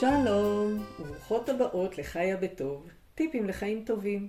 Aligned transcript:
שלום, 0.00 0.84
וברוכות 1.00 1.48
הבאות 1.48 1.98
לחיה 1.98 2.36
בטוב, 2.36 2.90
טיפים 3.14 3.48
לחיים 3.48 3.84
טובים. 3.84 4.28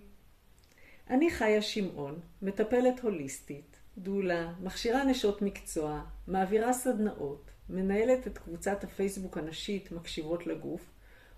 אני 1.09 1.31
חיה 1.31 1.61
שמעון, 1.61 2.19
מטפלת 2.41 2.99
הוליסטית, 2.99 3.77
דולה, 3.97 4.53
מכשירה 4.61 5.03
נשות 5.03 5.41
מקצוע, 5.41 6.01
מעבירה 6.27 6.73
סדנאות, 6.73 7.51
מנהלת 7.69 8.27
את 8.27 8.37
קבוצת 8.37 8.83
הפייסבוק 8.83 9.37
הנשית 9.37 9.91
מקשיבות 9.91 10.47
לגוף, 10.47 10.91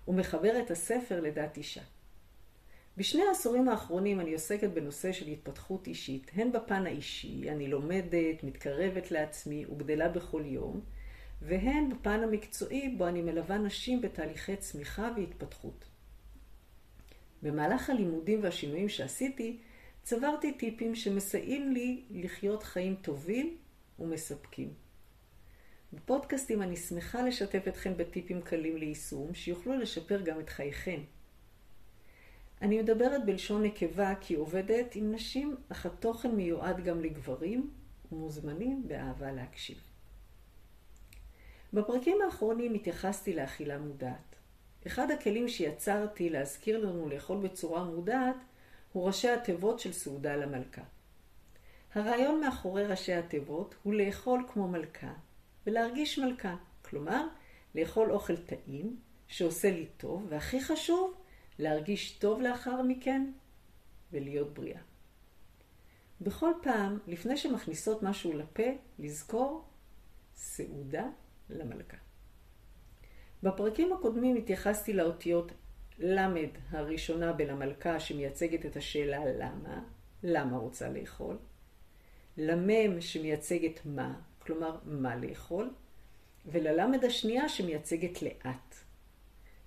ומחברת 0.08 0.70
הספר 0.70 1.20
לדת 1.20 1.56
אישה. 1.56 1.82
בשני 2.96 3.22
העשורים 3.22 3.68
האחרונים 3.68 4.20
אני 4.20 4.32
עוסקת 4.32 4.70
בנושא 4.70 5.12
של 5.12 5.26
התפתחות 5.26 5.86
אישית, 5.86 6.30
הן 6.34 6.52
בפן 6.52 6.86
האישי, 6.86 7.50
אני 7.50 7.68
לומדת, 7.68 8.44
מתקרבת 8.44 9.10
לעצמי 9.10 9.66
וגדלה 9.66 10.08
בכל 10.08 10.42
יום, 10.44 10.80
והן 11.44 11.90
בפן 11.90 12.22
המקצועי 12.22 12.88
בו 12.88 13.08
אני 13.08 13.22
מלווה 13.22 13.58
נשים 13.58 14.00
בתהליכי 14.00 14.56
צמיחה 14.56 15.10
והתפתחות. 15.16 15.84
במהלך 17.42 17.90
הלימודים 17.90 18.42
והשינויים 18.42 18.88
שעשיתי, 18.88 19.58
צברתי 20.02 20.52
טיפים 20.52 20.94
שמסייעים 20.94 21.72
לי 21.72 22.02
לחיות 22.10 22.62
חיים 22.62 22.94
טובים 22.94 23.56
ומספקים. 23.98 24.72
בפודקאסטים 25.92 26.62
אני 26.62 26.76
שמחה 26.76 27.22
לשתף 27.22 27.68
אתכם 27.68 27.96
בטיפים 27.96 28.42
קלים 28.42 28.76
ליישום, 28.76 29.34
שיוכלו 29.34 29.76
לשפר 29.76 30.20
גם 30.20 30.40
את 30.40 30.48
חייכם. 30.48 31.00
אני 32.62 32.82
מדברת 32.82 33.26
בלשון 33.26 33.62
נקבה 33.62 34.14
כי 34.20 34.34
עובדת 34.34 34.94
עם 34.94 35.12
נשים, 35.12 35.56
אך 35.68 35.86
התוכן 35.86 36.30
מיועד 36.30 36.84
גם 36.84 37.00
לגברים, 37.00 37.70
ומוזמנים 38.12 38.88
באהבה 38.88 39.32
להקשיב. 39.32 39.91
בפרקים 41.72 42.18
האחרונים 42.24 42.74
התייחסתי 42.74 43.34
לאכילה 43.34 43.78
מודעת. 43.78 44.36
אחד 44.86 45.10
הכלים 45.10 45.48
שיצרתי 45.48 46.30
להזכיר 46.30 46.78
לנו 46.78 47.08
לאכול 47.08 47.36
בצורה 47.36 47.84
מודעת 47.84 48.36
הוא 48.92 49.06
ראשי 49.06 49.28
התיבות 49.28 49.80
של 49.80 49.92
סעודה 49.92 50.36
למלכה. 50.36 50.82
הרעיון 51.94 52.40
מאחורי 52.40 52.86
ראשי 52.86 53.12
התיבות 53.12 53.74
הוא 53.82 53.94
לאכול 53.94 54.44
כמו 54.52 54.68
מלכה 54.68 55.12
ולהרגיש 55.66 56.18
מלכה, 56.18 56.56
כלומר, 56.82 57.26
לאכול 57.74 58.12
אוכל 58.12 58.36
טעים 58.36 58.96
שעושה 59.26 59.70
לי 59.70 59.86
טוב, 59.96 60.26
והכי 60.28 60.60
חשוב, 60.60 61.14
להרגיש 61.58 62.18
טוב 62.18 62.40
לאחר 62.40 62.82
מכן 62.82 63.30
ולהיות 64.12 64.54
בריאה. 64.54 64.80
בכל 66.20 66.50
פעם, 66.62 66.98
לפני 67.06 67.36
שמכניסות 67.36 68.02
משהו 68.02 68.32
לפה, 68.32 68.62
לזכור 68.98 69.64
סעודה 70.34 71.08
למלכה. 71.50 71.96
בפרקים 73.42 73.92
הקודמים 73.92 74.36
התייחסתי 74.36 74.92
לאותיות 74.92 75.52
למד 75.98 76.48
הראשונה 76.70 77.32
בלמלכה 77.32 78.00
שמייצגת 78.00 78.66
את 78.66 78.76
השאלה 78.76 79.24
למה, 79.24 79.82
למה 80.22 80.56
רוצה 80.56 80.88
לאכול, 80.88 81.38
למם 82.36 83.00
שמייצגת 83.00 83.80
מה, 83.84 84.20
כלומר 84.38 84.78
מה 84.84 85.16
לאכול, 85.16 85.70
וללמד 86.46 87.04
השנייה 87.04 87.48
שמייצגת 87.48 88.22
לאט, 88.22 88.74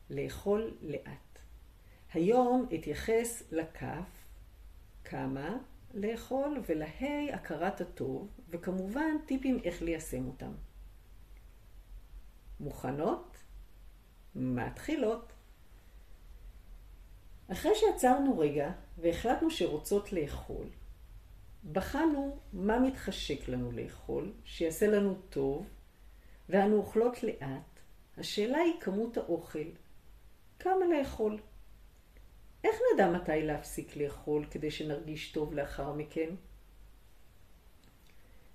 לאכול 0.10 0.78
לאט. 0.82 1.40
היום 2.14 2.70
אתייחס 2.76 3.44
לכף, 3.52 4.26
כמה 5.04 5.58
לאכול, 5.94 6.62
ולהי 6.68 7.32
הכרת 7.34 7.82
הטוב, 7.82 8.28
וכמובן 8.50 9.16
טיפים 9.26 9.60
איך 9.64 9.82
ליישם 9.82 10.28
אותם. 10.28 10.52
מוכנות? 12.60 13.38
מתחילות. 14.36 15.34
אחרי 17.52 17.72
שעצרנו 17.76 18.40
רגע 18.40 18.72
והחלטנו 18.98 19.52
שרוצות 19.52 20.14
לאכול, 20.14 20.68
בחנו 21.72 22.38
מה 22.54 22.80
מתחשק 22.80 23.48
לנו 23.48 23.72
לאכול, 23.72 24.34
שיעשה 24.46 24.88
לנו 24.88 25.16
טוב, 25.30 25.68
ואנו 26.50 26.76
אוכלות 26.76 27.24
לאט. 27.24 27.80
השאלה 28.18 28.58
היא 28.58 28.74
כמות 28.80 29.18
האוכל. 29.18 29.70
כמה 30.60 30.86
לאכול? 30.98 31.40
איך 32.64 32.76
נדע 32.94 33.12
מתי 33.12 33.42
להפסיק 33.42 33.98
לאכול 33.98 34.46
כדי 34.52 34.72
שנרגיש 34.72 35.32
טוב 35.32 35.54
לאחר 35.54 35.94
מכן? 35.94 36.36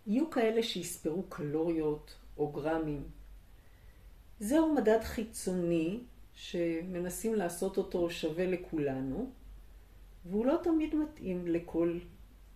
יהיו 0.06 0.30
כאלה 0.30 0.62
שיספרו 0.62 1.22
קלוריות 1.28 2.14
או 2.36 2.52
גרמים. 2.52 3.19
זהו 4.40 4.74
מדד 4.74 5.00
חיצוני 5.02 6.00
שמנסים 6.34 7.34
לעשות 7.34 7.76
אותו 7.76 8.10
שווה 8.10 8.46
לכולנו, 8.46 9.30
והוא 10.26 10.46
לא 10.46 10.60
תמיד 10.62 10.94
מתאים 10.94 11.46
לכל 11.48 11.98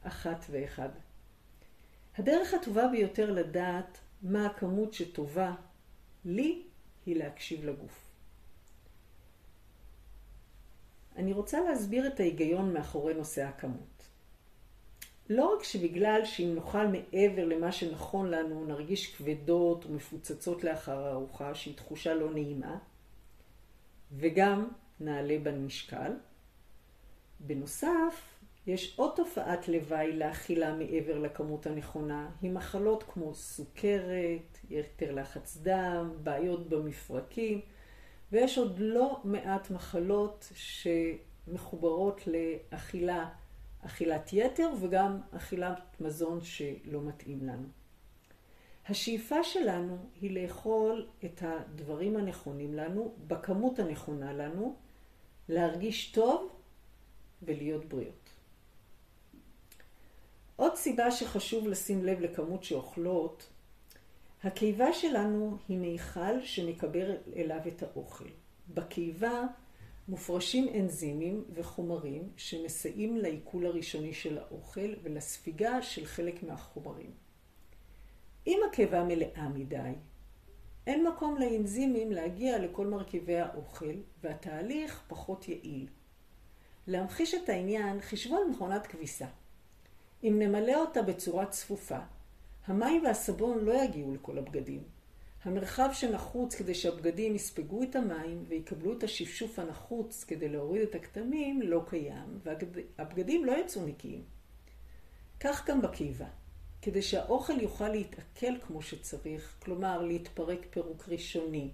אחת 0.03 0.45
ואחד. 0.51 0.89
הדרך 2.19 2.55
הטובה 2.55 2.89
ביותר 2.89 3.33
לדעת 3.33 3.99
מה 4.23 4.47
הכמות 4.47 4.95
שטובה 4.95 5.55
לי 6.25 6.63
היא 7.07 7.17
להקשיב 7.17 7.65
לגוף. 7.65 8.05
אני 11.17 11.33
רוצה 11.33 11.61
להסביר 11.61 12.07
את 12.07 12.21
ההיגיון 12.21 12.73
מאחורי 12.73 13.15
נושא 13.15 13.43
הכמות. 13.43 14.09
לא 15.29 15.55
רק 15.55 15.63
שבגלל 15.63 16.25
שאם 16.25 16.55
נאכל 16.55 16.87
מעבר 16.87 17.45
למה 17.45 17.73
שנכון 17.73 18.31
לנו, 18.31 18.65
נרגיש 18.65 19.15
כבדות 19.17 19.87
ומפוצצות 19.87 20.65
לאחר 20.65 21.07
הארוחה, 21.07 21.55
שהיא 21.55 21.77
תחושה 21.77 22.15
לא 22.15 22.31
נעימה, 22.31 22.79
וגם 24.13 24.69
נעלה 25.01 25.37
במשקל. 25.43 26.13
בנוסף, 27.41 28.35
יש 28.67 28.99
עוד 28.99 29.13
תופעת 29.17 29.69
לוואי 29.69 30.13
לאכילה 30.13 30.75
מעבר 30.75 31.19
לכמות 31.19 31.67
הנכונה, 31.67 32.31
היא 32.43 32.51
מחלות 32.51 33.03
כמו 33.03 33.35
סוכרת, 33.35 34.59
יתר 34.71 35.15
לחץ 35.15 35.57
דם, 35.63 36.11
בעיות 36.23 36.69
במפרקים, 36.69 37.61
ויש 38.33 38.59
עוד 38.59 38.79
לא 38.79 39.21
מעט 39.25 39.71
מחלות 39.71 40.53
שמחוברות 40.55 42.21
לאכילה, 42.27 43.29
אכילת 43.87 44.33
יתר 44.33 44.71
וגם 44.81 45.21
אכילת 45.31 46.01
מזון 46.01 46.41
שלא 46.43 47.01
מתאים 47.03 47.45
לנו. 47.47 47.69
השאיפה 48.89 49.45
שלנו 49.45 49.97
היא 50.21 50.43
לאכול 50.43 51.09
את 51.25 51.43
הדברים 51.43 52.17
הנכונים 52.17 52.75
לנו, 52.75 53.15
בכמות 53.27 53.79
הנכונה 53.79 54.33
לנו, 54.33 54.77
להרגיש 55.49 56.13
טוב 56.13 56.53
ולהיות 57.43 57.85
בריאות. 57.85 58.31
עוד 60.57 60.75
סיבה 60.75 61.11
שחשוב 61.11 61.69
לשים 61.69 62.05
לב 62.05 62.21
לכמות 62.21 62.65
שאוכלות 62.65 63.51
הקיבה 64.45 64.93
שלנו 64.93 65.57
היא 65.69 65.79
מיכל 65.79 66.43
שמקבל 66.43 67.17
אליו 67.37 67.61
את 67.69 67.83
האוכל. 67.83 68.29
בקיבה 68.75 69.43
מופרשים 70.09 70.69
אנזימים 70.75 71.45
וחומרים 71.55 72.29
שמסייעים 72.37 73.17
לעיכול 73.17 73.67
הראשוני 73.67 74.15
של 74.15 74.39
האוכל 74.39 74.95
ולספיגה 75.03 75.83
של 75.83 76.07
חלק 76.07 76.43
מהחומרים. 76.43 77.11
אם 78.47 78.61
הקיבה 78.69 79.05
מלאה 79.05 79.49
מדי, 79.49 79.93
אין 80.87 81.07
מקום 81.09 81.37
לאנזימים 81.37 82.13
להגיע 82.13 82.59
לכל 82.59 82.87
מרכיבי 82.87 83.37
האוכל 83.37 83.95
והתהליך 84.23 85.03
פחות 85.09 85.49
יעיל. 85.49 85.89
להמחיש 86.87 87.35
את 87.35 87.49
העניין, 87.49 88.01
חישבו 88.01 88.37
על 88.37 88.45
מכונת 88.51 88.87
כביסה. 88.87 89.27
אם 90.25 90.39
נמלא 90.39 90.81
אותה 90.81 91.03
בצורה 91.03 91.47
צפופה, 91.47 91.99
המים 92.67 93.05
והסבון 93.05 93.65
לא 93.65 93.85
יגיעו 93.85 94.15
לכל 94.15 94.39
הבגדים. 94.39 94.83
המרחב 95.45 95.89
שנחוץ 95.93 96.55
כדי 96.55 96.75
שהבגדים 96.75 97.35
יספגו 97.35 97.83
את 97.83 97.97
המים 97.97 98.45
ויקבלו 98.49 98.99
את 98.99 99.03
השפשוף 99.03 99.59
הנחוץ 99.59 100.25
כדי 100.25 100.49
להוריד 100.49 100.83
את 100.83 100.95
הכתמים 100.95 101.63
לא 101.63 101.83
קיים, 101.89 102.41
והבגדים 102.43 103.45
לא 103.45 103.53
יצאו 103.53 103.87
נקיים. 103.87 104.25
כך 105.41 105.69
גם 105.69 105.83
בקיבה. 105.83 106.27
כדי 106.83 107.03
שהאוכל 107.03 107.61
יוכל 107.61 107.89
להתעכל 107.89 108.61
כמו 108.61 108.83
שצריך, 108.83 109.57
כלומר 109.63 110.03
להתפרק 110.03 110.67
פירוק 110.71 111.09
ראשוני, 111.09 111.71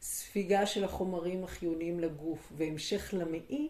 ספיגה 0.00 0.66
של 0.66 0.84
החומרים 0.84 1.44
החיוניים 1.44 2.00
לגוף 2.00 2.52
והמשך 2.56 3.14
למעי, 3.18 3.68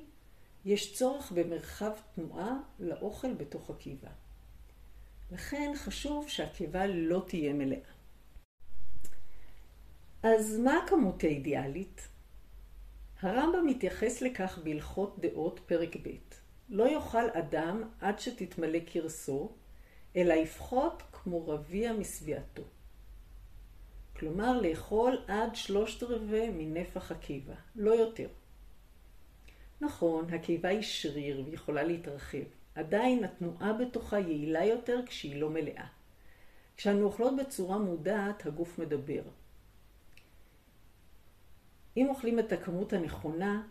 יש 0.64 0.94
צורך 0.96 1.32
במרחב 1.32 1.92
תנועה 2.14 2.60
לאוכל 2.78 3.34
בתוך 3.34 3.70
הקיבה. 3.70 4.08
לכן 5.32 5.72
חשוב 5.76 6.28
שהקיבה 6.28 6.86
לא 6.86 7.24
תהיה 7.28 7.52
מלאה. 7.52 7.97
אז 10.22 10.58
מה 10.58 10.78
הכמות 10.78 11.24
האידיאלית? 11.24 12.08
הרמב"ם 13.20 13.66
מתייחס 13.66 14.22
לכך 14.22 14.58
בהלכות 14.64 15.18
דעות 15.18 15.60
פרק 15.66 15.96
ב' 15.96 16.08
לא 16.68 16.88
יאכל 16.88 17.30
אדם 17.30 17.82
עד 18.00 18.18
שתתמלא 18.18 18.78
כרסו, 18.86 19.52
אלא 20.16 20.34
יפחות 20.34 21.02
כמו 21.12 21.48
רביע 21.48 21.92
משביעתו. 21.92 22.62
כלומר 24.16 24.60
לאכול 24.60 25.18
עד 25.28 25.56
שלושת 25.56 26.02
רבעי 26.02 26.50
מנפח 26.50 27.12
הקיבה, 27.12 27.54
לא 27.76 27.90
יותר. 27.90 28.28
נכון, 29.80 30.34
הקיבה 30.34 30.68
היא 30.68 30.82
שריר 30.82 31.44
ויכולה 31.46 31.82
להתרחב, 31.82 32.44
עדיין 32.74 33.24
התנועה 33.24 33.72
בתוכה 33.72 34.18
יעילה 34.18 34.64
יותר 34.64 35.00
כשהיא 35.06 35.40
לא 35.40 35.50
מלאה. 35.50 35.86
כשאנו 36.76 37.04
אוכלות 37.04 37.34
בצורה 37.36 37.78
מודעת, 37.78 38.46
הגוף 38.46 38.78
מדבר. 38.78 39.22
אם 41.98 42.08
אוכלים 42.08 42.38
את 42.38 42.52
הכמות 42.52 42.92
הנכונה, 42.92 43.62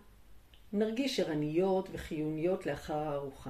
נרגיש 0.73 1.19
ערניות 1.19 1.89
וחיוניות 1.91 2.65
לאחר 2.65 2.97
הארוחה. 2.97 3.49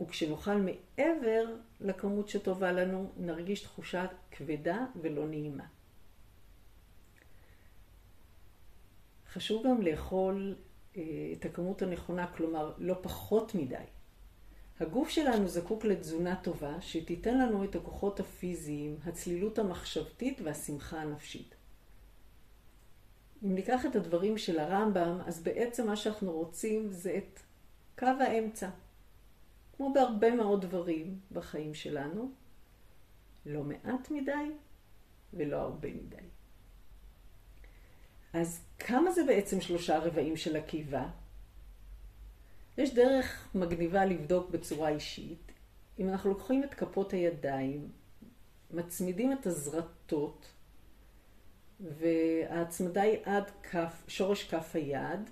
וכשנאכל 0.00 0.54
מעבר 0.54 1.56
לכמות 1.80 2.28
שטובה 2.28 2.72
לנו, 2.72 3.10
נרגיש 3.16 3.62
תחושה 3.62 4.06
כבדה 4.30 4.86
ולא 5.00 5.26
נעימה. 5.26 5.64
חשוב 9.32 9.66
גם 9.66 9.82
לאכול 9.82 10.56
אה, 10.96 11.02
את 11.32 11.44
הכמות 11.44 11.82
הנכונה, 11.82 12.26
כלומר 12.26 12.72
לא 12.78 12.94
פחות 13.02 13.54
מדי. 13.54 13.84
הגוף 14.80 15.08
שלנו 15.08 15.48
זקוק 15.48 15.84
לתזונה 15.84 16.36
טובה 16.42 16.80
שתיתן 16.80 17.38
לנו 17.38 17.64
את 17.64 17.74
הכוחות 17.74 18.20
הפיזיים, 18.20 18.96
הצלילות 19.04 19.58
המחשבתית 19.58 20.40
והשמחה 20.44 21.00
הנפשית. 21.00 21.57
אם 23.44 23.54
ניקח 23.54 23.86
את 23.86 23.96
הדברים 23.96 24.38
של 24.38 24.58
הרמב"ם, 24.58 25.20
אז 25.26 25.42
בעצם 25.42 25.86
מה 25.86 25.96
שאנחנו 25.96 26.32
רוצים 26.32 26.92
זה 26.92 27.18
את 27.18 27.40
קו 27.98 28.06
האמצע. 28.06 28.68
כמו 29.76 29.92
בהרבה 29.92 30.30
מאוד 30.30 30.62
דברים 30.62 31.18
בחיים 31.32 31.74
שלנו, 31.74 32.30
לא 33.46 33.64
מעט 33.64 34.10
מדי 34.10 34.52
ולא 35.34 35.56
הרבה 35.56 35.88
מדי. 35.88 36.16
אז 38.32 38.60
כמה 38.78 39.12
זה 39.12 39.24
בעצם 39.24 39.60
שלושה 39.60 39.98
רבעים 39.98 40.36
של 40.36 40.56
הקיבה? 40.56 41.08
יש 42.78 42.94
דרך 42.94 43.48
מגניבה 43.54 44.04
לבדוק 44.04 44.50
בצורה 44.50 44.88
אישית. 44.88 45.52
אם 45.98 46.08
אנחנו 46.08 46.30
לוקחים 46.30 46.64
את 46.64 46.74
כפות 46.74 47.12
הידיים, 47.12 47.88
מצמידים 48.70 49.32
את 49.32 49.46
הזרטות, 49.46 50.46
וההצמדה 51.80 53.02
היא 53.02 53.18
עד 53.24 53.50
כף, 53.62 54.04
שורש 54.08 54.44
כף 54.44 54.70
היד, 54.74 55.30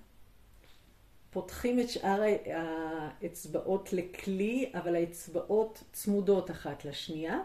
פותחים 1.30 1.80
את 1.80 1.88
שאר 1.88 2.22
האצבעות 2.46 3.92
לכלי, 3.92 4.72
אבל 4.74 4.94
האצבעות 4.94 5.82
צמודות 5.92 6.50
אחת 6.50 6.84
לשנייה. 6.84 7.38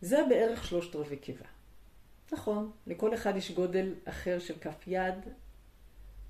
זה 0.00 0.18
בערך 0.28 0.64
שלושת 0.64 0.96
רבעי 0.96 1.16
קיבה. 1.16 1.44
נכון, 2.32 2.70
לכל 2.86 3.14
אחד 3.14 3.36
יש 3.36 3.50
גודל 3.50 3.94
אחר 4.04 4.38
של 4.38 4.58
כף 4.58 4.86
יד, 4.86 5.14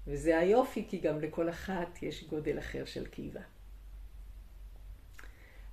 וזה 0.07 0.39
היופי, 0.39 0.87
כי 0.89 0.99
גם 0.99 1.21
לכל 1.21 1.49
אחת 1.49 2.03
יש 2.03 2.25
גודל 2.25 2.59
אחר 2.59 2.85
של 2.85 3.07
קיבה. 3.07 3.41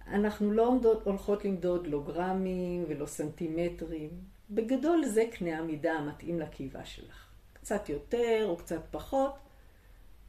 אנחנו 0.08 0.52
לא 0.52 0.74
הולכות 1.04 1.46
למדוד 1.46 1.88
לא 1.88 2.04
גרמים 2.04 2.86
ולא 2.88 3.06
סנטימטרים. 3.06 4.10
בגדול 4.50 5.06
זה 5.06 5.24
קנה 5.32 5.58
המידה 5.58 5.94
המתאים 5.94 6.40
לקיבה 6.40 6.86
שלך. 6.86 7.28
קצת 7.54 7.90
יותר 7.90 8.46
או 8.48 8.58
קצת 8.58 8.82
פחות, 8.92 9.36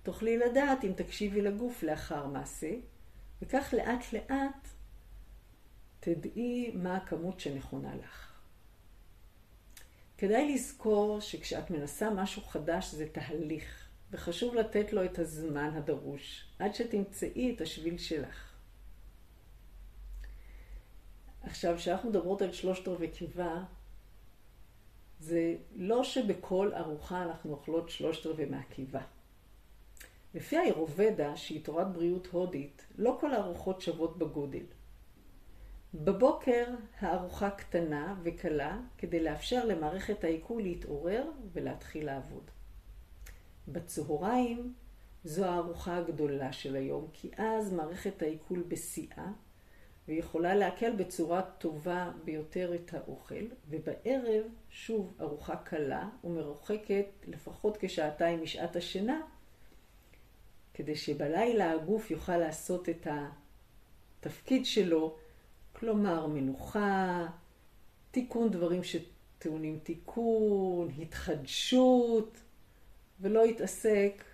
תוכלי 0.03 0.38
לדעת 0.38 0.85
אם 0.85 0.93
תקשיבי 0.97 1.41
לגוף 1.41 1.82
לאחר 1.82 2.26
מעשה, 2.26 2.70
וכך 3.43 3.75
לאט 3.76 4.12
לאט 4.12 4.69
תדעי 6.00 6.70
מה 6.75 6.97
הכמות 6.97 7.41
שנכונה 7.41 7.94
לך. 7.97 8.41
כדאי 10.19 10.55
לזכור 10.55 11.20
שכשאת 11.20 11.70
מנסה 11.70 12.11
משהו 12.11 12.43
חדש 12.43 12.94
זה 12.94 13.09
תהליך, 13.12 13.88
וחשוב 14.11 14.55
לתת 14.55 14.93
לו 14.93 15.05
את 15.05 15.19
הזמן 15.19 15.70
הדרוש, 15.75 16.44
עד 16.59 16.75
שתמצאי 16.75 17.55
את 17.55 17.61
השביל 17.61 17.99
שלך. 17.99 18.53
עכשיו, 21.43 21.76
כשאנחנו 21.76 22.11
מדברות 22.11 22.43
על 22.43 22.53
שלושת 22.53 22.88
רבעי 22.88 23.11
קיבה, 23.11 23.65
זה 25.20 25.56
לא 25.76 26.05
שבכל 26.05 26.70
ארוחה 26.75 27.23
אנחנו 27.23 27.50
אוכלות 27.50 27.91
שלושת 27.91 28.26
רבעי 28.26 28.47
מהקיבה. 28.47 29.00
לפי 30.35 30.56
האירובדה, 30.56 31.37
שהיא 31.37 31.65
תורת 31.65 31.93
בריאות 31.93 32.26
הודית, 32.26 32.87
לא 32.99 33.17
כל 33.20 33.35
הארוחות 33.35 33.81
שוות 33.81 34.19
בגודל. 34.19 34.65
בבוקר 35.94 36.65
הארוחה 37.00 37.50
קטנה 37.50 38.17
וקלה 38.23 38.81
כדי 38.99 39.23
לאפשר 39.23 39.65
למערכת 39.65 40.25
העיכול 40.25 40.62
להתעורר 40.62 41.31
ולהתחיל 41.53 42.06
לעבוד. 42.06 42.50
בצהריים 43.69 44.75
זו 45.25 45.44
הארוחה 45.44 45.97
הגדולה 45.97 46.53
של 46.53 46.76
היום, 46.76 47.09
כי 47.12 47.31
אז 47.37 47.73
מערכת 47.73 48.23
העיכול 48.23 48.65
בשיאה 48.69 49.29
ויכולה 50.08 50.55
להקל 50.55 50.96
בצורה 50.96 51.43
טובה 51.43 52.10
ביותר 52.25 52.75
את 52.75 52.94
האוכל, 52.94 53.44
ובערב 53.69 54.44
שוב 54.70 55.14
ארוחה 55.20 55.56
קלה 55.56 56.08
ומרוחקת 56.25 57.06
לפחות 57.26 57.78
כשעתיים 57.81 58.43
משעת 58.43 58.76
השינה, 58.76 59.20
כדי 60.75 60.96
שבלילה 60.96 61.72
הגוף 61.72 62.10
יוכל 62.10 62.37
לעשות 62.37 62.88
את 62.88 63.06
התפקיד 64.20 64.66
שלו, 64.66 65.16
כלומר 65.72 66.26
מנוחה, 66.26 67.26
תיקון 68.10 68.50
דברים 68.50 68.81
שטעונים 68.84 69.78
תיקון, 69.78 70.88
התחדשות, 70.99 72.40
ולא 73.20 73.46
יתעסק 73.46 74.25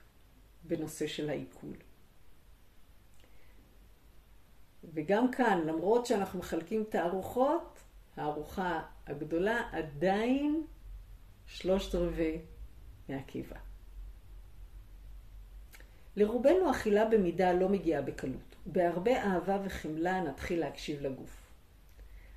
בנושא 0.65 1.07
של 1.07 1.31
העיכול. 1.31 1.73
וגם 4.93 5.31
כאן, 5.31 5.61
למרות 5.67 6.07
שאנחנו 6.07 6.39
מחלקים 6.39 6.85
את 6.89 6.95
הארוחות, 6.95 7.79
הארוחה 8.17 8.83
הגדולה 9.07 9.63
עדיין 9.73 10.63
שלושת 11.47 11.95
רבעי 11.95 12.39
מהקיבה. 13.09 13.57
לרובנו 16.17 16.71
אכילה 16.71 17.05
במידה 17.05 17.53
לא 17.53 17.69
מגיעה 17.69 18.03
בקלות. 18.03 18.55
בהרבה 18.67 19.23
אהבה 19.23 19.59
וחמלה 19.65 20.21
נתחיל 20.21 20.61
להקשיב 20.61 21.01
לגוף. 21.01 21.37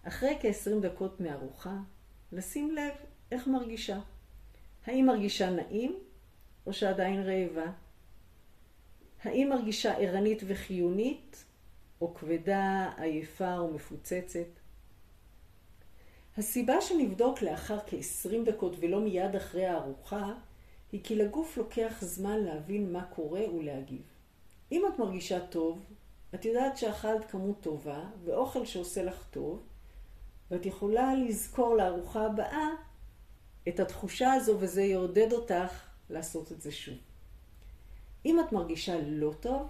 אחרי 0.04 0.38
כ-20 0.42 0.82
דקות 0.82 1.20
מארוחה, 1.20 1.78
לשים 2.32 2.76
לב 2.76 2.94
איך 3.32 3.48
מרגישה. 3.48 4.00
האם 4.86 5.06
מרגישה 5.06 5.50
נעים 5.50 6.00
או 6.66 6.74
שעדיין 6.74 7.22
רעבה? 7.22 7.72
האם 9.24 9.50
מרגישה 9.50 9.94
ערנית 9.98 10.42
וחיונית 10.48 11.46
או 12.02 12.14
כבדה, 12.14 12.92
עייפה 12.98 13.58
או 13.58 13.74
מפוצצת? 13.74 14.48
הסיבה 16.38 16.82
שנבדוק 16.82 17.42
לאחר 17.42 17.80
כ-20 17.88 18.46
דקות 18.46 18.74
ולא 18.80 19.00
מיד 19.00 19.36
אחרי 19.36 19.66
הארוחה 19.66 20.34
היא 20.92 21.02
כי 21.04 21.16
לגוף 21.16 21.58
לוקח 21.58 21.98
זמן 22.02 22.40
להבין 22.40 22.94
מה 22.94 23.06
קורה 23.06 23.54
ולהגיב. 23.54 24.02
אם 24.72 24.84
את 24.88 25.00
מרגישה 25.00 25.48
טוב, 25.48 25.86
את 26.36 26.46
יודעת 26.46 26.78
שאכלת 26.78 27.32
כמות 27.32 27.62
טובה 27.62 28.04
ואוכל 28.26 28.66
שעושה 28.66 29.04
לך 29.04 29.24
טוב, 29.32 29.64
ואת 30.52 30.66
יכולה 30.66 31.16
לזכור 31.16 31.76
לארוחה 31.76 32.26
הבאה 32.26 32.68
את 33.68 33.80
התחושה 33.80 34.34
הזו 34.34 34.58
וזה 34.60 34.82
יעודד 34.82 35.34
אותך 35.34 35.84
לעשות 36.10 36.52
את 36.52 36.62
זה 36.62 36.72
שוב. 36.72 36.98
אם 38.26 38.40
את 38.40 38.52
מרגישה 38.52 39.02
לא 39.02 39.34
טוב, 39.40 39.68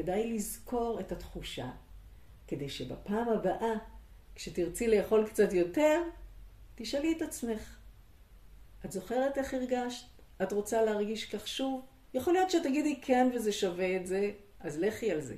כדאי 0.00 0.32
לזכור 0.32 1.00
את 1.00 1.12
התחושה, 1.12 1.70
כדי 2.46 2.68
שבפעם 2.68 3.28
הבאה, 3.28 3.72
כשתרצי 4.34 4.88
לאכול 4.88 5.26
קצת 5.26 5.52
יותר, 5.52 6.02
תשאלי 6.74 7.14
את 7.16 7.22
עצמך, 7.22 7.78
את 8.84 8.92
זוכרת 8.92 9.38
איך 9.38 9.54
הרגשת? 9.54 10.06
את 10.42 10.52
רוצה 10.52 10.82
להרגיש 10.82 11.34
כך 11.34 11.48
שוב? 11.48 11.86
יכול 12.14 12.32
להיות 12.32 12.50
שתגידי 12.50 13.00
כן 13.02 13.30
וזה 13.34 13.52
שווה 13.52 13.96
את 13.96 14.06
זה, 14.06 14.32
אז 14.60 14.78
לכי 14.78 15.10
על 15.10 15.20
זה. 15.20 15.36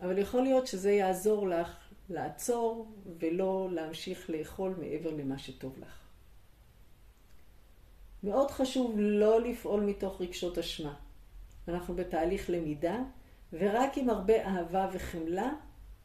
אבל 0.00 0.18
יכול 0.18 0.42
להיות 0.42 0.66
שזה 0.66 0.92
יעזור 0.92 1.48
לך 1.48 1.76
לעצור 2.08 2.92
ולא 3.18 3.68
להמשיך 3.72 4.30
לאכול 4.30 4.74
מעבר 4.78 5.10
למה 5.10 5.38
שטוב 5.38 5.78
לך. 5.78 5.98
מאוד 8.22 8.50
חשוב 8.50 8.94
לא 8.98 9.40
לפעול 9.40 9.80
מתוך 9.80 10.20
רגשות 10.20 10.58
אשמה. 10.58 10.94
אנחנו 11.68 11.94
בתהליך 11.94 12.50
למידה, 12.50 12.98
ורק 13.58 13.98
עם 13.98 14.10
הרבה 14.10 14.46
אהבה 14.46 14.88
וחמלה 14.92 15.52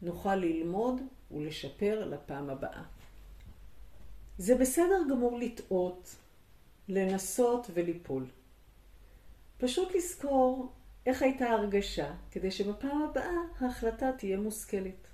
נוכל 0.01 0.35
ללמוד 0.35 1.01
ולשפר 1.31 2.07
לפעם 2.09 2.49
הבאה. 2.49 2.83
זה 4.37 4.55
בסדר 4.55 5.01
גמור 5.09 5.39
לטעות, 5.39 6.15
לנסות 6.87 7.67
וליפול. 7.73 8.25
פשוט 9.57 9.95
לזכור 9.95 10.71
איך 11.05 11.21
הייתה 11.21 11.45
ההרגשה, 11.45 12.13
כדי 12.31 12.51
שבפעם 12.51 13.01
הבאה 13.01 13.35
ההחלטה 13.59 14.11
תהיה 14.17 14.39
מושכלת. 14.39 15.07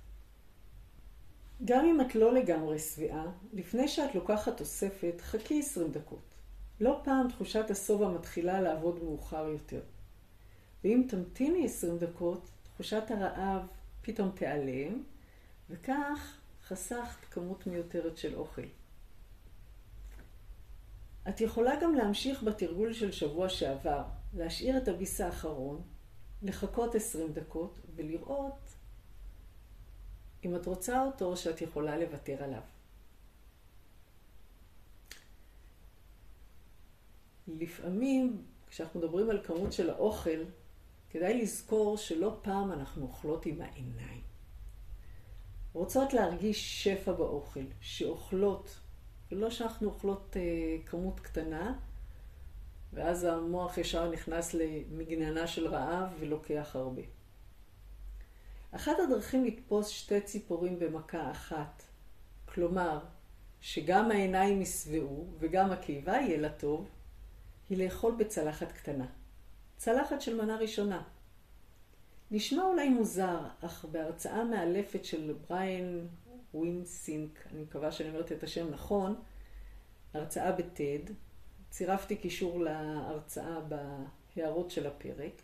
גם 1.64 1.84
אם 1.84 2.00
את 2.00 2.14
לא 2.14 2.34
לגמרי 2.34 2.78
שבעה, 2.78 3.26
לפני 3.52 3.88
שאת 3.88 4.14
לוקחת 4.14 4.56
תוספת, 4.56 5.20
חכי 5.20 5.60
20 5.60 5.92
דקות. 5.92 6.34
לא 6.80 7.00
פעם 7.04 7.28
תחושת 7.28 7.70
השובע 7.70 8.08
מתחילה 8.08 8.60
לעבוד 8.60 9.04
מאוחר 9.04 9.48
יותר. 9.48 9.80
ואם 10.86 11.06
תמתיני 11.08 11.64
20 11.64 11.98
דקות, 11.98 12.50
תחושת 12.74 13.02
הרעב 13.10 13.66
פתאום 14.02 14.30
תיעלם, 14.30 15.02
וכך 15.70 16.36
חסכת 16.66 17.24
כמות 17.30 17.66
מיותרת 17.66 18.16
של 18.16 18.34
אוכל. 18.34 18.62
את 21.28 21.40
יכולה 21.40 21.80
גם 21.82 21.94
להמשיך 21.94 22.42
בתרגול 22.42 22.92
של 22.92 23.12
שבוע 23.12 23.48
שעבר, 23.48 24.04
להשאיר 24.34 24.76
את 24.76 24.88
הביס 24.88 25.20
האחרון, 25.20 25.82
לחכות 26.42 26.94
20 26.94 27.32
דקות 27.32 27.80
ולראות 27.96 28.74
אם 30.44 30.56
את 30.56 30.66
רוצה 30.66 31.02
אותו 31.02 31.36
שאת 31.36 31.60
יכולה 31.62 31.98
לוותר 31.98 32.44
עליו. 32.44 32.62
לפעמים, 37.48 38.44
כשאנחנו 38.66 39.00
מדברים 39.00 39.30
על 39.30 39.44
כמות 39.44 39.72
של 39.72 39.90
האוכל, 39.90 40.40
כדאי 41.18 41.42
לזכור 41.42 41.96
שלא 41.96 42.36
פעם 42.42 42.72
אנחנו 42.72 43.02
אוכלות 43.02 43.46
עם 43.46 43.60
העיניים. 43.60 44.20
רוצות 45.72 46.12
להרגיש 46.12 46.84
שפע 46.84 47.12
באוכל, 47.12 47.64
שאוכלות, 47.80 48.78
ולא 49.32 49.50
שאנחנו 49.50 49.88
אוכלות 49.88 50.36
אה, 50.36 50.42
כמות 50.86 51.20
קטנה, 51.20 51.78
ואז 52.92 53.24
המוח 53.24 53.78
ישר 53.78 54.10
נכנס 54.10 54.54
למגננה 54.54 55.46
של 55.46 55.66
רעב 55.66 56.08
ולוקח 56.20 56.76
הרבה. 56.76 57.02
אחת 58.70 58.92
הדרכים 59.04 59.44
לתפוס 59.44 59.88
שתי 59.88 60.20
ציפורים 60.20 60.78
במכה 60.78 61.30
אחת, 61.30 61.82
כלומר, 62.44 62.98
שגם 63.60 64.10
העיניים 64.10 64.62
ישבעו 64.62 65.26
וגם 65.38 65.70
הקיבה 65.70 66.12
יהיה 66.12 66.38
לה 66.38 66.52
טוב, 66.52 66.88
היא 67.70 67.84
לאכול 67.84 68.14
בצלחת 68.18 68.72
קטנה. 68.72 69.06
צלחת 69.76 70.20
של 70.20 70.42
מנה 70.42 70.56
ראשונה. 70.56 71.02
נשמע 72.30 72.62
אולי 72.62 72.88
מוזר, 72.88 73.40
אך 73.60 73.84
בהרצאה 73.84 74.44
מאלפת 74.44 75.04
של 75.04 75.34
בריין 75.48 76.08
ווינסינק, 76.54 77.46
אני 77.52 77.62
מקווה 77.62 77.92
שאני 77.92 78.08
אומרת 78.08 78.32
את 78.32 78.42
השם 78.42 78.70
נכון, 78.70 79.14
הרצאה 80.14 80.52
ב 80.52 80.64
TED, 80.64 81.12
צירפתי 81.70 82.16
קישור 82.16 82.60
להרצאה 82.60 83.60
בהערות 84.36 84.70
של 84.70 84.86
הפרק. 84.86 85.42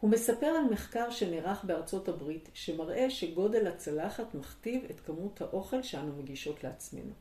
הוא 0.00 0.10
מספר 0.10 0.46
על 0.46 0.64
מחקר 0.72 1.10
שנערך 1.10 1.64
בארצות 1.64 2.08
הברית, 2.08 2.48
שמראה 2.54 3.10
שגודל 3.10 3.66
הצלחת 3.66 4.34
מכתיב 4.34 4.84
את 4.90 5.00
כמות 5.00 5.40
האוכל 5.40 5.82
שאנו 5.82 6.16
מגישות 6.16 6.64
לעצמנו. 6.64 7.12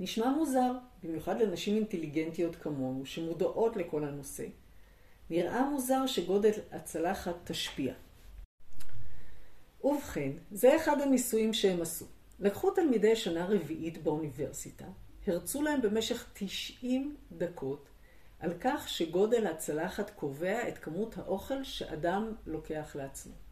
נשמע 0.00 0.28
מוזר, 0.28 0.72
במיוחד 1.02 1.40
לנשים 1.40 1.76
אינטליגנטיות 1.76 2.56
כמונו, 2.56 3.06
שמודעות 3.06 3.76
לכל 3.76 4.04
הנושא. 4.04 4.46
נראה 5.30 5.70
מוזר 5.70 6.06
שגודל 6.06 6.50
הצלחת 6.72 7.34
תשפיע. 7.44 7.94
ובכן, 9.84 10.30
זה 10.50 10.76
אחד 10.76 11.00
הניסויים 11.00 11.54
שהם 11.54 11.82
עשו. 11.82 12.06
לקחו 12.40 12.70
תלמידי 12.70 13.16
שנה 13.16 13.46
רביעית 13.46 14.02
באוניברסיטה, 14.02 14.84
הרצו 15.26 15.62
להם 15.62 15.82
במשך 15.82 16.26
90 16.32 17.16
דקות 17.32 17.88
על 18.40 18.52
כך 18.60 18.88
שגודל 18.88 19.46
הצלחת 19.46 20.10
קובע 20.10 20.68
את 20.68 20.78
כמות 20.78 21.18
האוכל 21.18 21.64
שאדם 21.64 22.32
לוקח 22.46 22.96
לעצמו. 22.96 23.47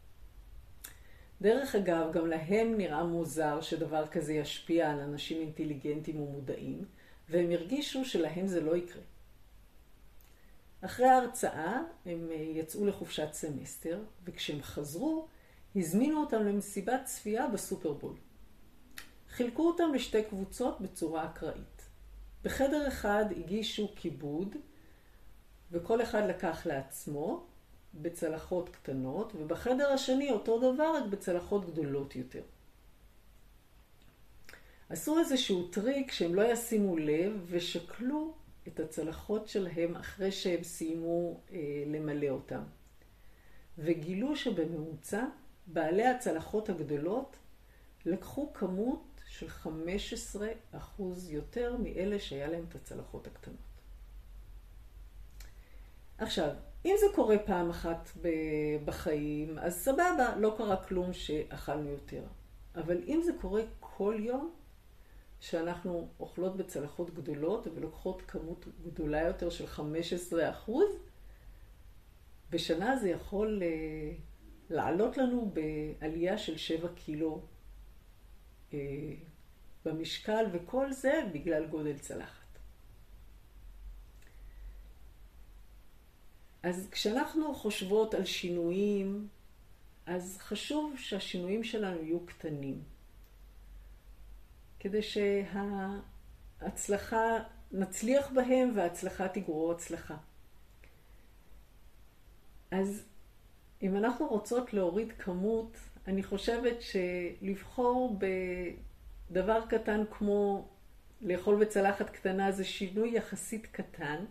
דרך 1.41 1.75
אגב, 1.75 2.11
גם 2.13 2.27
להם 2.27 2.77
נראה 2.77 3.03
מוזר 3.03 3.61
שדבר 3.61 4.07
כזה 4.07 4.33
ישפיע 4.33 4.91
על 4.91 4.99
אנשים 4.99 5.41
אינטליגנטים 5.41 6.21
ומודעים, 6.21 6.85
והם 7.29 7.51
הרגישו 7.51 8.05
שלהם 8.05 8.47
זה 8.47 8.61
לא 8.61 8.75
יקרה. 8.75 9.01
אחרי 10.81 11.05
ההרצאה 11.05 11.81
הם 12.05 12.27
אה, 12.31 12.35
יצאו 12.35 12.85
לחופשת 12.85 13.33
סמסטר, 13.33 14.03
וכשהם 14.23 14.61
חזרו, 14.61 15.27
הזמינו 15.75 16.19
אותם 16.19 16.43
למסיבת 16.43 17.01
צפייה 17.05 17.47
בסופרבול. 17.47 18.15
חילקו 19.29 19.67
אותם 19.67 19.93
לשתי 19.93 20.23
קבוצות 20.23 20.81
בצורה 20.81 21.25
אקראית. 21.25 21.81
בחדר 22.43 22.87
אחד 22.87 23.25
הגישו 23.37 23.91
כיבוד, 23.95 24.55
וכל 25.71 26.01
אחד 26.01 26.23
לקח 26.29 26.65
לעצמו 26.65 27.45
בצלחות 28.01 28.69
קטנות, 28.69 29.33
ובחדר 29.35 29.91
השני 29.93 30.31
אותו 30.31 30.73
דבר, 30.73 30.95
רק 30.95 31.03
בצלחות 31.09 31.65
גדולות 31.65 32.15
יותר. 32.15 32.41
עשו 34.89 35.19
איזשהו 35.19 35.67
טריק 35.67 36.11
שהם 36.11 36.35
לא 36.35 36.51
ישימו 36.51 36.97
לב 36.97 37.45
ושקלו 37.47 38.33
את 38.67 38.79
הצלחות 38.79 39.47
שלהם 39.47 39.95
אחרי 39.95 40.31
שהם 40.31 40.63
סיימו 40.63 41.39
אה, 41.51 41.83
למלא 41.87 42.27
אותם. 42.29 42.63
וגילו 43.77 44.35
שבממוצע 44.35 45.25
בעלי 45.67 46.05
הצלחות 46.05 46.69
הגדולות 46.69 47.37
לקחו 48.05 48.53
כמות 48.53 49.21
של 49.27 49.47
15% 49.63 51.01
יותר 51.29 51.77
מאלה 51.77 52.19
שהיה 52.19 52.47
להם 52.47 52.65
את 52.69 52.75
הצלחות 52.75 53.27
הקטנות. 53.27 53.57
עכשיו, 56.17 56.49
אם 56.85 56.95
זה 56.99 57.05
קורה 57.15 57.35
פעם 57.45 57.69
אחת 57.69 58.09
בחיים, 58.85 59.59
אז 59.59 59.75
סבבה, 59.75 60.35
לא 60.37 60.55
קרה 60.57 60.83
כלום 60.83 61.13
שאכלנו 61.13 61.89
יותר. 61.89 62.23
אבל 62.75 62.97
אם 63.07 63.21
זה 63.25 63.31
קורה 63.41 63.61
כל 63.79 64.15
יום, 64.19 64.51
שאנחנו 65.39 66.07
אוכלות 66.19 66.57
בצלחות 66.57 67.13
גדולות 67.13 67.67
ולוקחות 67.75 68.21
כמות 68.21 68.65
גדולה 68.83 69.21
יותר 69.21 69.49
של 69.49 69.67
15 69.67 70.49
אחוז, 70.49 70.89
בשנה 72.49 72.97
זה 72.97 73.09
יכול 73.09 73.63
אה, 73.63 74.15
לעלות 74.69 75.17
לנו 75.17 75.51
בעלייה 75.53 76.37
של 76.37 76.57
7 76.57 76.87
קילו 76.95 77.41
אה, 78.73 78.79
במשקל, 79.85 80.45
וכל 80.51 80.91
זה 80.91 81.21
בגלל 81.33 81.67
גודל 81.67 81.97
צלחת. 81.97 82.36
אז 86.63 86.87
כשאנחנו 86.91 87.55
חושבות 87.55 88.13
על 88.13 88.25
שינויים, 88.25 89.27
אז 90.05 90.37
חשוב 90.39 90.93
שהשינויים 90.97 91.63
שלנו 91.63 92.01
יהיו 92.01 92.25
קטנים. 92.25 92.83
כדי 94.79 95.01
שההצלחה, 96.61 97.37
נצליח 97.71 98.29
בהם 98.31 98.71
וההצלחה 98.75 99.27
תגרור 99.27 99.71
הצלחה. 99.71 100.17
אז 102.71 103.03
אם 103.81 103.97
אנחנו 103.97 104.27
רוצות 104.27 104.73
להוריד 104.73 105.11
כמות, 105.11 105.77
אני 106.07 106.23
חושבת 106.23 106.75
שלבחור 106.81 108.19
בדבר 109.29 109.65
קטן 109.69 110.03
כמו 110.11 110.67
לאכול 111.21 111.65
בצלחת 111.65 112.09
קטנה 112.09 112.51
זה 112.51 112.63
שינוי 112.63 113.09
יחסית 113.09 113.65
קטן, 113.65 114.25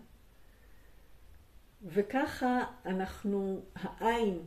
וככה 1.84 2.64
אנחנו, 2.86 3.60
העין 3.74 4.38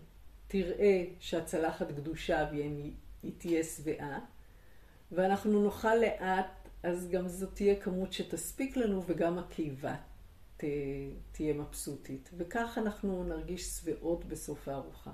תראה 0.48 1.04
שהצלחת 1.20 1.92
קדושה 1.92 2.48
והיא 2.52 3.34
תהיה 3.38 3.64
שבעה, 3.64 4.20
ואנחנו 5.12 5.64
נאכל 5.64 5.96
לאט, 5.96 6.70
אז 6.84 7.10
גם 7.10 7.28
זו 7.28 7.48
תהיה 7.48 7.82
כמות 7.82 8.14
שתספיק 8.14 8.78
לנו 8.78 9.04
וגם 9.06 9.38
הקיבה 9.38 9.96
תהיה 11.32 11.54
מבסוטית. 11.54 12.30
וכך 12.38 12.78
אנחנו 12.78 13.24
נרגיש 13.24 13.64
שבעות 13.64 14.26
בסוף 14.26 14.68
הארוחה. 14.68 15.12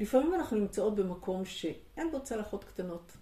לפעמים 0.00 0.34
אנחנו 0.34 0.56
נמצאות 0.56 0.94
במקום 0.94 1.44
שאין 1.44 2.10
בו 2.10 2.22
צלחות 2.22 2.64
קטנות. 2.64 3.12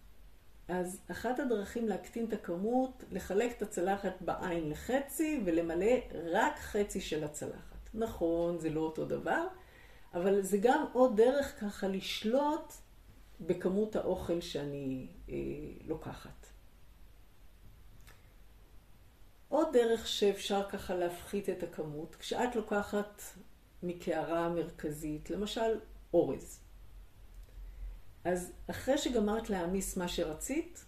אז 0.71 1.01
אחת 1.11 1.39
הדרכים 1.41 1.89
להקטין 1.89 2.25
את 2.25 2.33
הכמות, 2.33 3.05
לחלק 3.11 3.57
את 3.57 3.63
הצלחת 3.63 4.13
בעין 4.21 4.71
לחצי 4.71 5.43
ולמלא 5.45 5.97
רק 6.33 6.59
חצי 6.59 7.01
של 7.01 7.25
הצלחת. 7.25 7.89
נכון, 7.95 8.59
זה 8.59 8.71
לא 8.71 8.81
אותו 8.81 9.05
דבר, 9.05 9.47
אבל 10.15 10.43
זה 10.43 10.59
גם 10.59 10.85
עוד 10.93 11.17
דרך 11.17 11.61
ככה 11.61 11.89
לשלוט 11.89 12.73
בכמות 13.41 13.97
האוכל 13.97 14.41
שאני 14.41 15.07
אה, 15.29 15.35
לוקחת. 15.87 16.47
עוד 19.49 19.69
דרך 19.73 20.09
שאפשר 20.09 20.69
ככה 20.69 20.95
להפחית 20.95 21.49
את 21.49 21.63
הכמות, 21.63 22.17
כשאת 22.17 22.57
לוקחת 22.57 23.23
מקערה 23.83 24.49
מרכזית, 24.49 25.31
למשל 25.31 25.79
אורז. 26.15 26.61
אז 28.25 28.53
אחרי 28.71 28.99
שגמרת 28.99 29.51
להעמיס 29.51 29.97
מה 29.97 30.09
שרצית, 30.09 30.85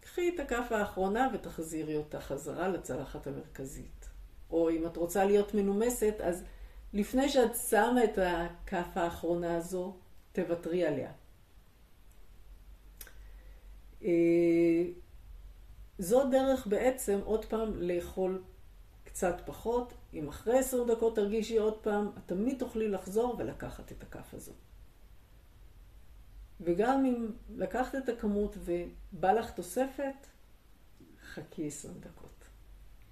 קחי 0.00 0.28
את 0.34 0.40
הכף 0.40 0.66
האחרונה 0.70 1.28
ותחזירי 1.34 1.96
אותה 1.96 2.20
חזרה 2.20 2.68
לצלחת 2.68 3.26
המרכזית. 3.26 4.08
או 4.50 4.70
אם 4.70 4.86
את 4.86 4.96
רוצה 4.96 5.24
להיות 5.24 5.54
מנומסת, 5.54 6.14
אז 6.20 6.44
לפני 6.92 7.28
שאת 7.28 7.56
שמה 7.56 8.04
את 8.04 8.18
הכף 8.18 8.88
האחרונה 8.94 9.56
הזו, 9.56 9.96
תוותרי 10.32 10.84
עליה. 10.84 11.12
זו 15.98 16.30
דרך 16.30 16.66
בעצם 16.66 17.20
עוד 17.24 17.44
פעם 17.44 17.82
לאכול 17.82 18.42
קצת 19.04 19.36
פחות. 19.46 19.94
אם 20.14 20.28
אחרי 20.28 20.58
עשר 20.58 20.84
דקות 20.84 21.16
תרגישי 21.16 21.58
עוד 21.58 21.78
פעם, 21.78 22.10
את 22.18 22.22
תמיד 22.26 22.58
תוכלי 22.58 22.88
לחזור 22.88 23.34
ולקחת 23.38 23.92
את 23.92 24.02
הכף 24.02 24.34
הזו. 24.34 24.52
וגם 26.64 27.04
אם 27.04 27.30
לקחת 27.56 27.94
את 27.94 28.08
הכמות 28.08 28.56
ובא 28.58 29.32
לך 29.32 29.50
תוספת, 29.50 30.26
חכי 31.32 31.66
עשרים 31.66 32.00
דקות. 32.00 32.44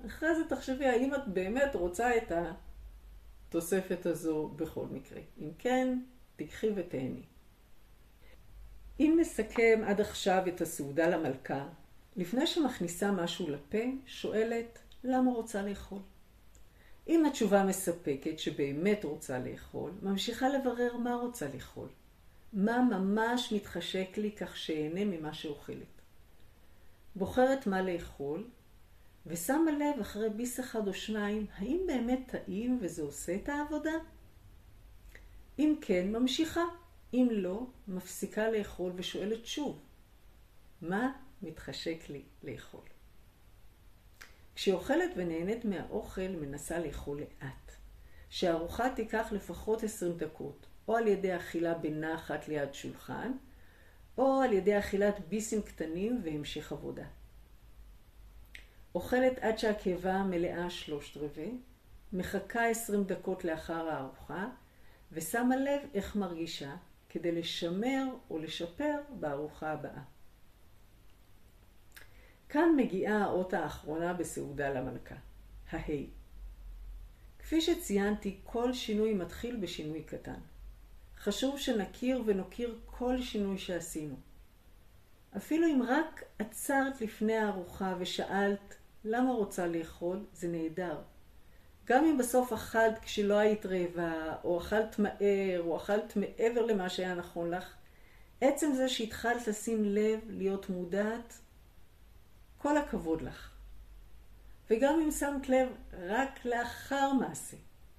אחרי 0.07 0.35
זה 0.35 0.45
תחשבי 0.49 0.87
האם 0.87 1.15
את 1.15 1.29
באמת 1.29 1.75
רוצה 1.75 2.17
את 2.17 2.33
התוספת 3.49 4.07
הזו 4.07 4.49
בכל 4.49 4.87
מקרה. 4.87 5.21
אם 5.41 5.51
כן, 5.59 5.99
תיקחי 6.37 6.71
ותהני. 6.75 7.23
אם 9.01 9.17
נסכם 9.21 9.81
עד 9.87 10.01
עכשיו 10.01 10.43
את 10.49 10.61
הסעודה 10.61 11.09
למלכה, 11.09 11.69
לפני 12.17 12.47
שמכניסה 12.47 13.13
משהו 13.13 13.51
לפה, 13.51 13.79
שואלת 14.07 14.79
למה 15.05 15.31
רוצה 15.31 15.63
לאכול. 15.63 15.99
אם 17.09 17.25
התשובה 17.25 17.65
מספקת 17.65 18.39
שבאמת 18.39 19.05
רוצה 19.05 19.39
לאכול, 19.39 19.91
ממשיכה 20.03 20.49
לברר 20.49 20.97
מה 20.97 21.15
רוצה 21.15 21.47
לאכול. 21.55 21.89
מה 22.53 22.83
ממש 22.83 23.53
מתחשק 23.53 24.09
לי 24.17 24.33
כך 24.33 24.57
שאהנה 24.57 25.05
ממה 25.05 25.35
שאוכלת. 25.35 26.03
בוחרת 27.17 27.67
מה 27.67 27.83
לאכול, 27.83 28.51
ושמה 29.27 29.71
לב 29.71 30.01
אחרי 30.01 30.31
ביס 30.31 30.61
אחד 30.61 30.89
או 30.89 30.95
שניים, 30.95 31.47
האם 31.55 31.81
באמת 31.87 32.21
טעים 32.27 32.79
וזה 32.81 33.03
עושה 33.03 33.35
את 33.35 33.49
העבודה? 33.49 33.93
אם 35.59 35.75
כן, 35.81 36.13
ממשיכה. 36.13 36.65
אם 37.15 37.29
לא, 37.31 37.67
מפסיקה 37.89 38.51
לאכול 38.51 38.93
ושואלת 38.97 39.47
שוב, 39.47 39.81
מה 40.83 41.13
מתחשק 41.43 41.99
לי 42.09 42.23
לאכול? 42.43 42.85
כשהיא 44.55 44.75
אוכלת 44.75 45.11
ונהנית 45.17 45.65
מהאוכל, 45.65 46.29
מנסה 46.29 46.79
לאכול 46.79 47.21
לאט. 47.21 47.73
שהארוחה 48.31 48.95
תיקח 48.95 49.29
לפחות 49.33 49.83
20 49.83 50.17
דקות, 50.17 50.67
או 50.89 50.97
על 50.97 51.07
ידי 51.07 51.37
אכילה 51.37 51.75
בנחת 51.75 52.49
ליד 52.49 52.75
שולחן, 52.75 53.33
או 54.19 54.41
על 54.41 54.53
ידי 54.53 54.79
אכילת 54.79 55.21
ביסים 55.29 55.63
קטנים 55.63 56.21
והמשך 56.25 56.73
עבודה. 56.73 57.05
אוכלת 58.95 59.39
עד 59.39 59.59
שהקיבה 59.59 60.23
מלאה 60.23 60.71
שלושת 60.71 61.17
רבעי, 61.17 61.59
מחכה 62.13 62.67
20 62.67 63.05
דקות 63.05 63.45
לאחר 63.45 63.89
הארוחה, 63.89 64.47
ושמה 65.13 65.57
לב 65.57 65.81
איך 65.95 66.17
מרגישה, 66.17 66.75
כדי 67.09 67.33
לשמר 67.33 68.05
או 68.31 68.39
לשפר 68.39 69.01
בארוחה 69.21 69.73
הבאה. 69.73 70.03
כאן 72.49 72.77
מגיעה 72.77 73.25
האות 73.25 73.55
האחרונה 73.55 74.13
בסעודה 74.13 74.71
למלכה, 74.71 75.15
ההי. 75.71 76.07
כפי 77.39 77.61
שציינתי, 77.61 78.41
כל 78.45 78.73
שינוי 78.73 79.15
מתחיל 79.15 79.57
בשינוי 79.57 80.03
קטן. 80.03 80.41
חשוב 81.23 81.59
שנכיר 81.59 82.23
ונוקיר 82.27 82.79
כל 82.87 83.23
שינוי 83.23 83.59
שעשינו. 83.59 84.15
אפילו 85.37 85.67
אם 85.67 85.83
רק 85.89 86.25
עצרת 86.39 87.01
לפני 87.01 87.37
הארוחה 87.37 87.95
ושאלת 87.99 88.75
למה 89.05 89.33
רוצה 89.33 89.67
לאכול, 89.67 90.25
זה 90.33 90.49
נהדר. 90.49 90.99
גם 91.85 92.05
אם 92.05 92.19
בסוף 92.19 92.53
אכלת 92.53 92.99
כשלא 92.99 93.35
היית 93.35 93.67
רעבה, 93.67 94.37
או 94.45 94.59
אכלת 94.59 94.99
מהר, 94.99 95.63
או 95.63 95.77
אכלת 95.77 96.17
מעבר 96.17 96.67
למה 96.67 96.89
שהיה 96.89 97.15
נכון 97.15 97.51
לך, 97.51 97.75
עצם 98.41 98.73
זה 98.75 98.89
שהתחלת 98.89 99.49
לשים 99.49 99.85
לב, 99.85 100.21
להיות 100.29 100.71
מודעת, 100.71 101.39
כל 102.59 102.77
הכבוד 102.77 103.23
לך. 103.23 103.51
וגם 104.71 105.01
אם 105.05 105.11
שמת 105.11 105.49
לב 105.49 105.69
רק 105.93 106.45
לאחר 106.45 107.13
מעשה, 107.13 107.57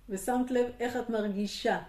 ושמת 0.09 0.51
לב 0.51 0.71
איך 0.79 0.95
את 0.97 1.09
מרגישה, 1.09 1.81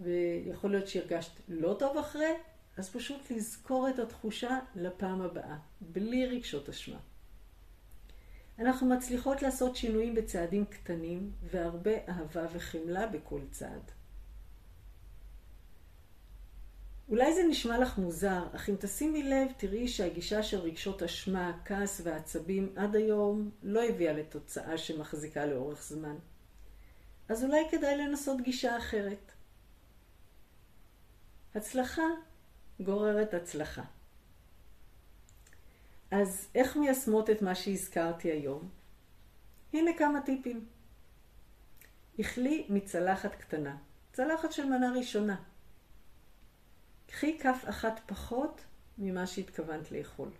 ויכול 0.00 0.70
להיות 0.70 0.88
שהרגשת 0.88 1.32
לא 1.48 1.76
טוב 1.78 1.98
אחרי, 1.98 2.32
אז 2.76 2.90
פשוט 2.90 3.30
לזכור 3.30 3.88
את 3.88 3.98
התחושה 3.98 4.58
לפעם 4.74 5.20
הבאה, 5.20 5.56
בלי 5.80 6.26
רגשות 6.26 6.68
אשמה. 6.68 6.98
אנחנו 8.58 8.86
מצליחות 8.86 9.42
לעשות 9.42 9.76
שינויים 9.76 10.14
בצעדים 10.14 10.64
קטנים 10.64 11.32
והרבה 11.42 11.92
אהבה 12.08 12.46
וחמלה 12.52 13.06
בכל 13.06 13.40
צעד. 13.50 13.90
אולי 17.08 17.34
זה 17.34 17.42
נשמע 17.48 17.78
לך 17.78 17.98
מוזר, 17.98 18.46
אך 18.56 18.68
אם 18.68 18.74
תשימי 18.78 19.22
לב, 19.22 19.48
תראי 19.56 19.88
שהגישה 19.88 20.42
של 20.42 20.58
רגשות 20.58 21.02
אשמה, 21.02 21.58
כעס 21.64 22.00
ועצבים 22.04 22.72
עד 22.76 22.96
היום 22.96 23.50
לא 23.62 23.84
הביאה 23.84 24.12
לתוצאה 24.12 24.78
שמחזיקה 24.78 25.46
לאורך 25.46 25.82
זמן. 25.82 26.16
אז 27.28 27.44
אולי 27.44 27.60
כדאי 27.70 27.96
לנסות 27.96 28.40
גישה 28.40 28.78
אחרת. 28.78 29.32
הצלחה 31.56 32.02
גוררת 32.80 33.34
הצלחה. 33.34 33.82
אז 36.10 36.48
איך 36.54 36.76
מיישמות 36.76 37.30
את 37.30 37.42
מה 37.42 37.54
שהזכרתי 37.54 38.32
היום? 38.32 38.68
הנה 39.72 39.90
כמה 39.98 40.20
טיפים. 40.20 40.66
אכלי 42.20 42.66
מצלחת 42.68 43.34
קטנה, 43.34 43.76
צלחת 44.12 44.52
של 44.52 44.64
מנה 44.64 44.92
ראשונה. 44.92 45.42
קחי 47.06 47.38
כף 47.38 47.64
אחת 47.68 48.00
פחות 48.06 48.64
ממה 48.98 49.26
שהתכוונת 49.26 49.92
לאכול. 49.92 50.30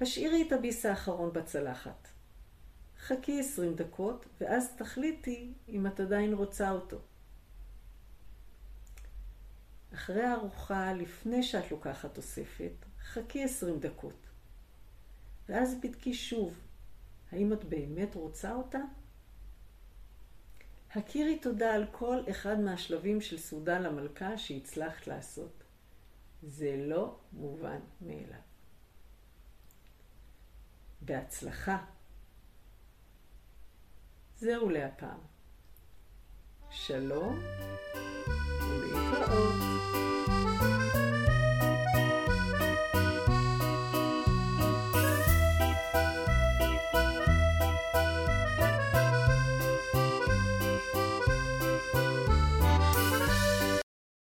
השאירי 0.00 0.42
את 0.48 0.52
הביס 0.52 0.86
האחרון 0.86 1.32
בצלחת. 1.32 2.08
חכי 2.98 3.40
עשרים 3.40 3.74
דקות, 3.74 4.26
ואז 4.40 4.76
תחליטי 4.76 5.52
אם 5.68 5.86
את 5.86 6.00
עדיין 6.00 6.34
רוצה 6.34 6.70
אותו. 6.70 7.00
אחרי 9.96 10.22
הארוחה, 10.22 10.92
לפני 10.92 11.42
שאת 11.42 11.70
לוקחת 11.70 12.14
תוספת, 12.14 12.72
חכי 13.00 13.44
עשרים 13.44 13.80
דקות. 13.80 14.26
ואז 15.48 15.74
בדקי 15.82 16.14
שוב, 16.14 16.60
האם 17.32 17.52
את 17.52 17.64
באמת 17.64 18.14
רוצה 18.14 18.54
אותה? 18.54 18.78
הכירי 20.94 21.38
תודה 21.38 21.74
על 21.74 21.86
כל 21.92 22.18
אחד 22.30 22.60
מהשלבים 22.60 23.20
של 23.20 23.38
סעודה 23.38 23.78
למלכה 23.78 24.38
שהצלחת 24.38 25.06
לעשות. 25.06 25.62
זה 26.42 26.76
לא 26.76 27.18
מובן 27.32 27.80
מאליו. 28.00 28.40
בהצלחה. 31.00 31.84
זהו 34.36 34.70
להפעם. 34.70 35.20
שלום 36.70 37.38
ולהתראות. 38.60 39.65